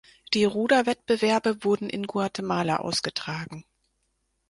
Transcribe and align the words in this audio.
Die 0.33 0.45
Ruderwettbewerbe 0.45 1.63
wurden 1.63 1.87
in 1.87 2.07
Guatemala 2.07 2.77
ausgetragen. 2.77 3.65